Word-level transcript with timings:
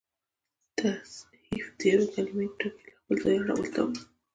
تصحیف 0.77 1.65
د 1.77 1.79
یوې 1.91 2.07
کليمې 2.13 2.47
ټکي 2.59 2.85
له 2.89 2.93
خپله 2.99 3.15
ځایه 3.21 3.39
اړولو 3.41 3.67
ته 3.73 3.79
وا 3.83 3.91
يي. 3.95 3.99